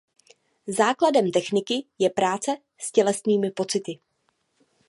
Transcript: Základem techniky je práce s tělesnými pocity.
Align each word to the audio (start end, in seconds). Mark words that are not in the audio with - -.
Základem 0.67 1.31
techniky 1.31 1.85
je 1.99 2.09
práce 2.09 2.57
s 2.79 2.91
tělesnými 2.91 3.51
pocity. 3.51 3.99